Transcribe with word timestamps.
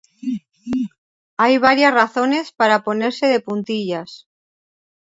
Hay 1.37 1.59
varias 1.59 1.93
razones 1.93 2.51
para 2.51 2.83
ponerse 2.83 3.27
de 3.27 3.39
puntillas. 3.39 4.27